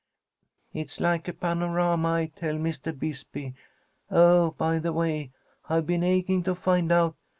"It's 0.73 0.99
like 0.99 1.27
a 1.27 1.33
panorama, 1.33 2.07
I 2.13 2.31
tell 2.35 2.55
Mr. 2.55 2.91
Bisbee. 2.97 3.53
Oh, 4.09 4.55
by 4.57 4.79
the 4.79 4.91
way, 4.93 5.29
I've 5.69 5.85
been 5.85 6.01
aching 6.03 6.41
to 6.45 6.55
find 6.55 6.91
out. 6.91 7.15